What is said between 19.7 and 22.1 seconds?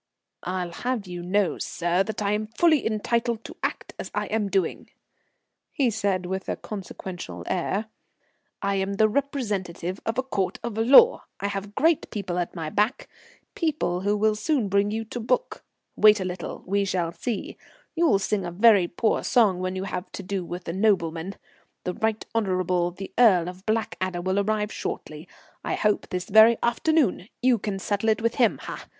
you have to do with a nobleman. The